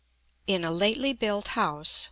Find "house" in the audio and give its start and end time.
1.49-1.97